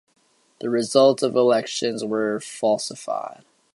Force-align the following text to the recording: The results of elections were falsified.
The 0.61 0.69
results 0.71 1.21
of 1.21 1.35
elections 1.35 2.03
were 2.03 2.39
falsified. 2.39 3.43